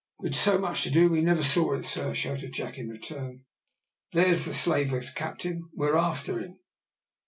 "We'd 0.17 0.33
so 0.33 0.57
much 0.57 0.81
to 0.81 0.89
do, 0.89 1.09
we 1.11 1.21
never 1.21 1.43
saw 1.43 1.73
it, 1.75 1.85
sir," 1.85 2.15
shouted 2.15 2.53
Jack 2.53 2.79
in 2.79 2.89
return. 2.89 3.45
"There's 4.13 4.45
the 4.45 4.53
slaver's 4.53 5.11
captain 5.11 5.69
we're 5.75 5.95
after 5.95 6.39
him." 6.39 6.57